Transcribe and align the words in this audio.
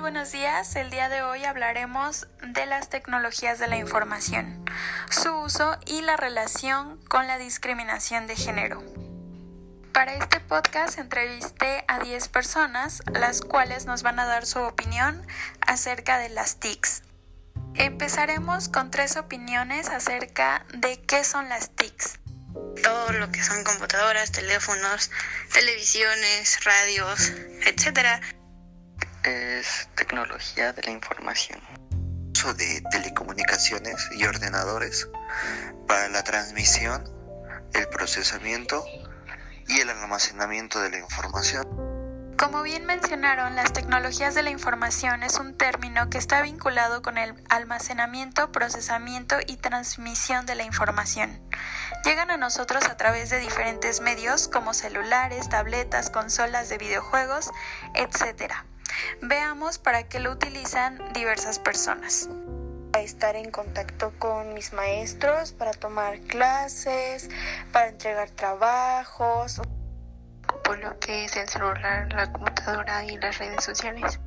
Buenos 0.00 0.30
días. 0.30 0.76
El 0.76 0.90
día 0.90 1.08
de 1.08 1.22
hoy 1.22 1.44
hablaremos 1.44 2.26
de 2.42 2.66
las 2.66 2.90
tecnologías 2.90 3.58
de 3.58 3.66
la 3.66 3.76
información, 3.76 4.64
su 5.10 5.34
uso 5.34 5.78
y 5.86 6.02
la 6.02 6.16
relación 6.16 7.00
con 7.08 7.26
la 7.26 7.38
discriminación 7.38 8.26
de 8.26 8.36
género. 8.36 8.82
Para 9.92 10.14
este 10.14 10.40
podcast 10.40 10.98
entrevisté 10.98 11.84
a 11.88 11.98
10 11.98 12.28
personas, 12.28 13.02
las 13.12 13.40
cuales 13.40 13.86
nos 13.86 14.02
van 14.02 14.18
a 14.18 14.26
dar 14.26 14.44
su 14.44 14.60
opinión 14.60 15.26
acerca 15.60 16.18
de 16.18 16.28
las 16.28 16.60
TICs. 16.60 17.02
Empezaremos 17.74 18.68
con 18.68 18.90
tres 18.90 19.16
opiniones 19.16 19.88
acerca 19.88 20.66
de 20.74 21.00
qué 21.02 21.24
son 21.24 21.48
las 21.48 21.70
TICs. 21.70 22.18
Todo 22.82 23.12
lo 23.12 23.30
que 23.30 23.42
son 23.42 23.64
computadoras, 23.64 24.30
teléfonos, 24.30 25.10
televisiones, 25.52 26.64
radios, 26.64 27.30
etc 27.64 28.35
es 29.26 29.88
tecnología 29.96 30.72
de 30.72 30.82
la 30.82 30.90
información. 30.92 31.60
Uso 32.34 32.54
de 32.54 32.82
telecomunicaciones 32.90 34.08
y 34.12 34.24
ordenadores 34.24 35.08
para 35.88 36.08
la 36.08 36.22
transmisión, 36.22 37.02
el 37.74 37.88
procesamiento 37.88 38.84
y 39.66 39.80
el 39.80 39.90
almacenamiento 39.90 40.80
de 40.80 40.90
la 40.90 40.98
información. 40.98 41.64
Como 42.38 42.62
bien 42.62 42.84
mencionaron, 42.84 43.56
las 43.56 43.72
tecnologías 43.72 44.34
de 44.34 44.42
la 44.42 44.50
información 44.50 45.22
es 45.22 45.40
un 45.40 45.56
término 45.56 46.10
que 46.10 46.18
está 46.18 46.42
vinculado 46.42 47.02
con 47.02 47.18
el 47.18 47.34
almacenamiento, 47.48 48.52
procesamiento 48.52 49.36
y 49.46 49.56
transmisión 49.56 50.44
de 50.46 50.54
la 50.54 50.64
información. 50.64 51.40
Llegan 52.04 52.30
a 52.30 52.36
nosotros 52.36 52.84
a 52.84 52.96
través 52.96 53.30
de 53.30 53.38
diferentes 53.38 54.00
medios 54.00 54.48
como 54.48 54.74
celulares, 54.74 55.48
tabletas, 55.48 56.10
consolas 56.10 56.68
de 56.68 56.78
videojuegos, 56.78 57.50
etc. 57.94 58.52
Veamos 59.22 59.78
para 59.78 60.04
qué 60.04 60.20
lo 60.20 60.32
utilizan 60.32 61.00
diversas 61.12 61.58
personas. 61.58 62.28
Para 62.92 63.04
estar 63.04 63.36
en 63.36 63.50
contacto 63.50 64.12
con 64.18 64.54
mis 64.54 64.72
maestros, 64.72 65.52
para 65.52 65.72
tomar 65.72 66.20
clases, 66.20 67.28
para 67.72 67.88
entregar 67.88 68.30
trabajos. 68.30 69.60
Por 70.64 70.78
lo 70.78 70.98
que 70.98 71.24
es 71.24 71.36
el 71.36 71.48
celular, 71.48 72.12
la 72.12 72.32
computadora 72.32 73.04
y 73.04 73.16
las 73.18 73.38
redes 73.38 73.64
sociales. 73.64 74.18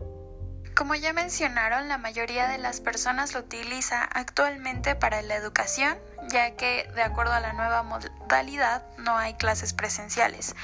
Como 0.75 0.95
ya 0.95 1.11
mencionaron, 1.11 1.89
la 1.89 1.97
mayoría 1.97 2.47
de 2.47 2.57
las 2.57 2.79
personas 2.79 3.33
lo 3.33 3.41
utiliza 3.41 4.03
actualmente 4.03 4.95
para 4.95 5.21
la 5.21 5.35
educación, 5.35 5.97
ya 6.29 6.51
que 6.51 6.89
de 6.95 7.01
acuerdo 7.01 7.33
a 7.33 7.41
la 7.41 7.51
nueva 7.53 7.83
modalidad 7.83 8.83
no 8.97 9.17
hay 9.17 9.33
clases 9.33 9.73
presenciales 9.73 10.55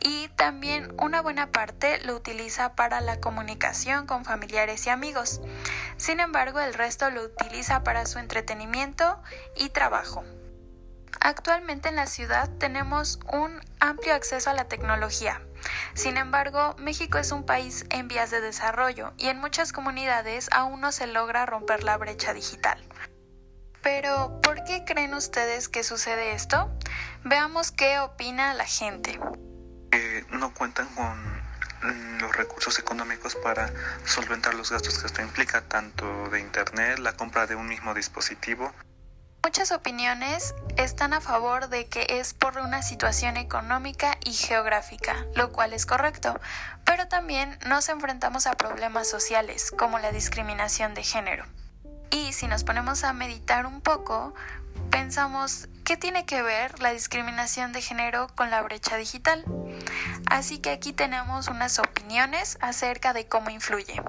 y 0.00 0.28
también 0.28 0.94
una 0.98 1.22
buena 1.22 1.50
parte 1.50 1.98
lo 2.04 2.14
utiliza 2.14 2.74
para 2.74 3.00
la 3.00 3.20
comunicación 3.20 4.06
con 4.06 4.24
familiares 4.24 4.86
y 4.86 4.90
amigos. 4.90 5.40
Sin 5.96 6.20
embargo, 6.20 6.60
el 6.60 6.74
resto 6.74 7.10
lo 7.10 7.22
utiliza 7.22 7.82
para 7.82 8.06
su 8.06 8.18
entretenimiento 8.18 9.20
y 9.56 9.70
trabajo. 9.70 10.24
Actualmente 11.20 11.88
en 11.88 11.96
la 11.96 12.06
ciudad 12.06 12.48
tenemos 12.58 13.18
un 13.32 13.60
amplio 13.80 14.14
acceso 14.14 14.50
a 14.50 14.54
la 14.54 14.68
tecnología. 14.68 15.40
Sin 15.94 16.16
embargo, 16.16 16.76
México 16.78 17.18
es 17.18 17.32
un 17.32 17.44
país 17.44 17.84
en 17.90 18.06
vías 18.06 18.30
de 18.30 18.40
desarrollo 18.40 19.12
y 19.18 19.28
en 19.28 19.40
muchas 19.40 19.72
comunidades 19.72 20.48
aún 20.52 20.80
no 20.80 20.92
se 20.92 21.06
logra 21.06 21.46
romper 21.46 21.82
la 21.82 21.96
brecha 21.96 22.32
digital. 22.32 22.82
Pero, 23.82 24.40
¿por 24.42 24.64
qué 24.64 24.84
creen 24.84 25.14
ustedes 25.14 25.68
que 25.68 25.82
sucede 25.82 26.32
esto? 26.32 26.70
Veamos 27.24 27.72
qué 27.72 27.98
opina 27.98 28.54
la 28.54 28.66
gente 28.66 29.18
no 30.30 30.52
cuentan 30.54 30.86
con 30.94 31.18
mm, 31.82 32.20
los 32.20 32.36
recursos 32.36 32.78
económicos 32.78 33.36
para 33.36 33.72
solventar 34.04 34.54
los 34.54 34.70
gastos 34.70 34.98
que 34.98 35.06
esto 35.06 35.22
implica, 35.22 35.62
tanto 35.62 36.28
de 36.30 36.40
Internet, 36.40 36.98
la 36.98 37.12
compra 37.12 37.46
de 37.46 37.54
un 37.54 37.66
mismo 37.68 37.94
dispositivo. 37.94 38.72
Muchas 39.44 39.70
opiniones 39.72 40.54
están 40.76 41.12
a 41.12 41.20
favor 41.20 41.68
de 41.68 41.86
que 41.86 42.06
es 42.08 42.34
por 42.34 42.58
una 42.58 42.82
situación 42.82 43.36
económica 43.36 44.18
y 44.24 44.32
geográfica, 44.32 45.26
lo 45.34 45.52
cual 45.52 45.72
es 45.72 45.86
correcto, 45.86 46.38
pero 46.84 47.08
también 47.08 47.58
nos 47.66 47.88
enfrentamos 47.88 48.46
a 48.46 48.56
problemas 48.56 49.08
sociales 49.08 49.70
como 49.70 49.98
la 50.00 50.12
discriminación 50.12 50.92
de 50.94 51.04
género. 51.04 51.44
Y 52.10 52.32
si 52.32 52.46
nos 52.46 52.64
ponemos 52.64 53.04
a 53.04 53.12
meditar 53.12 53.66
un 53.66 53.80
poco, 53.80 54.34
pensamos, 54.90 55.68
¿qué 55.84 55.96
tiene 55.96 56.24
que 56.24 56.42
ver 56.42 56.80
la 56.80 56.92
discriminación 56.92 57.72
de 57.72 57.82
género 57.82 58.28
con 58.34 58.50
la 58.50 58.62
brecha 58.62 58.96
digital? 58.96 59.44
Así 60.30 60.58
que 60.58 60.70
aquí 60.70 60.92
tenemos 60.92 61.48
unas 61.48 61.78
opiniones 61.78 62.58
acerca 62.60 63.12
de 63.12 63.26
cómo 63.26 63.50
influye. 63.50 64.00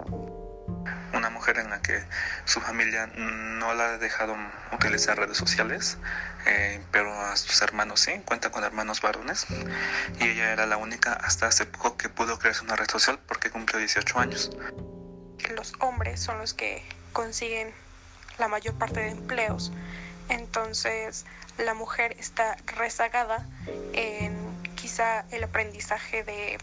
Una 1.13 1.29
mujer 1.29 1.57
en 1.57 1.69
la 1.69 1.81
que 1.81 2.03
su 2.45 2.61
familia 2.61 3.07
no 3.07 3.73
la 3.73 3.85
ha 3.85 3.97
dejado 3.97 4.35
utilizar 4.71 5.17
redes 5.17 5.37
sociales, 5.37 5.97
eh, 6.45 6.81
pero 6.91 7.11
a 7.19 7.35
sus 7.35 7.61
hermanos 7.61 7.99
sí, 7.99 8.21
cuenta 8.25 8.51
con 8.51 8.63
hermanos 8.63 9.01
varones, 9.01 9.45
y 10.19 10.23
ella 10.23 10.51
era 10.51 10.66
la 10.66 10.77
única 10.77 11.13
hasta 11.13 11.47
hace 11.47 11.66
poco 11.66 11.97
que 11.97 12.09
pudo 12.09 12.39
crearse 12.39 12.63
una 12.63 12.75
red 12.75 12.89
social 12.89 13.19
porque 13.27 13.49
cumplió 13.49 13.79
18 13.79 14.19
años. 14.19 14.51
Los 15.55 15.73
hombres 15.79 16.21
son 16.21 16.37
los 16.37 16.53
que 16.53 16.85
consiguen 17.11 17.73
la 18.39 18.47
mayor 18.47 18.73
parte 18.75 19.01
de 19.01 19.09
empleos 19.09 19.72
entonces 20.29 21.25
la 21.57 21.73
mujer 21.73 22.16
está 22.19 22.55
rezagada 22.66 23.45
en 23.94 24.33
quizá 24.75 25.25
el 25.31 25.44
aprendizaje 25.44 26.23
de, 26.23 26.57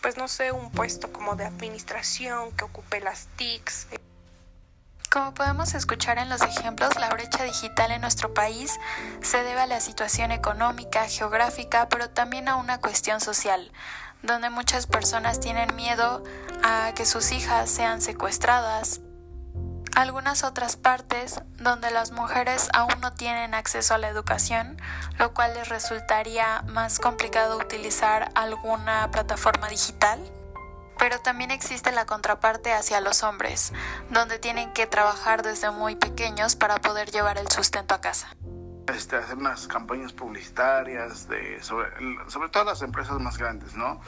pues 0.00 0.16
no 0.16 0.26
sé, 0.26 0.52
un 0.52 0.72
puesto 0.72 1.12
como 1.12 1.36
de 1.36 1.44
administración 1.44 2.50
que 2.52 2.64
ocupe 2.64 3.00
las 3.00 3.28
TICs. 3.36 3.88
Como 5.10 5.34
podemos 5.34 5.74
escuchar 5.74 6.16
en 6.16 6.30
los 6.30 6.40
ejemplos, 6.40 6.96
la 6.98 7.10
brecha 7.10 7.44
digital 7.44 7.92
en 7.92 8.00
nuestro 8.00 8.32
país 8.32 8.80
se 9.20 9.42
debe 9.42 9.60
a 9.60 9.66
la 9.66 9.80
situación 9.80 10.32
económica, 10.32 11.06
geográfica, 11.06 11.90
pero 11.90 12.08
también 12.08 12.48
a 12.48 12.56
una 12.56 12.80
cuestión 12.80 13.20
social, 13.20 13.70
donde 14.22 14.48
muchas 14.48 14.86
personas 14.86 15.38
tienen 15.38 15.76
miedo 15.76 16.24
a 16.64 16.92
que 16.94 17.04
sus 17.04 17.30
hijas 17.32 17.68
sean 17.68 18.00
secuestradas, 18.00 19.00
algunas 19.94 20.44
otras 20.44 20.76
partes 20.76 21.40
donde 21.58 21.90
las 21.90 22.12
mujeres 22.12 22.68
aún 22.72 23.00
no 23.00 23.12
tienen 23.12 23.54
acceso 23.54 23.94
a 23.94 23.98
la 23.98 24.08
educación, 24.08 24.80
lo 25.18 25.34
cual 25.34 25.54
les 25.54 25.68
resultaría 25.68 26.62
más 26.68 26.98
complicado 26.98 27.58
utilizar 27.58 28.30
alguna 28.34 29.10
plataforma 29.10 29.68
digital. 29.68 30.20
Pero 30.98 31.18
también 31.20 31.50
existe 31.50 31.90
la 31.90 32.06
contraparte 32.06 32.72
hacia 32.72 33.00
los 33.00 33.22
hombres, 33.22 33.72
donde 34.10 34.38
tienen 34.38 34.72
que 34.72 34.86
trabajar 34.86 35.42
desde 35.42 35.70
muy 35.70 35.96
pequeños 35.96 36.54
para 36.54 36.76
poder 36.76 37.10
llevar 37.10 37.38
el 37.38 37.48
sustento 37.48 37.94
a 37.94 38.00
casa. 38.00 38.28
Este, 38.92 39.16
hacer 39.16 39.36
unas 39.36 39.66
campañas 39.66 40.12
publicitarias 40.12 41.26
sobre, 41.60 41.88
sobre 42.28 42.48
todo 42.50 42.64
las 42.64 42.82
empresas 42.82 43.18
más 43.20 43.38
grandes, 43.38 43.74
¿no? 43.74 44.00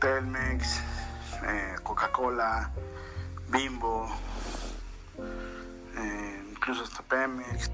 Telmex, 0.00 0.80
eh, 1.46 1.76
Coca-Cola, 1.82 2.70
Bimbo, 3.48 4.10
incluso 6.66 6.82
hasta 6.82 7.02
Pemex. 7.02 7.70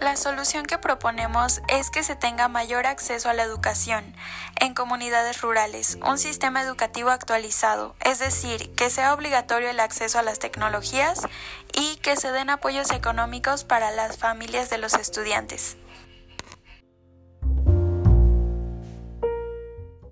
La 0.00 0.16
solución 0.16 0.66
que 0.66 0.76
proponemos 0.76 1.62
es 1.68 1.88
que 1.88 2.02
se 2.02 2.16
tenga 2.16 2.48
mayor 2.48 2.86
acceso 2.86 3.30
a 3.30 3.32
la 3.32 3.44
educación 3.44 4.04
en 4.60 4.74
comunidades 4.74 5.40
rurales, 5.40 5.98
un 6.04 6.18
sistema 6.18 6.60
educativo 6.60 7.08
actualizado, 7.10 7.94
es 8.00 8.18
decir, 8.18 8.74
que 8.74 8.90
sea 8.90 9.14
obligatorio 9.14 9.70
el 9.70 9.80
acceso 9.80 10.18
a 10.18 10.22
las 10.22 10.40
tecnologías 10.40 11.26
y 11.72 11.96
que 11.96 12.16
se 12.16 12.32
den 12.32 12.50
apoyos 12.50 12.90
económicos 12.90 13.64
para 13.64 13.92
las 13.92 14.18
familias 14.18 14.68
de 14.68 14.78
los 14.78 14.94
estudiantes. 14.94 15.78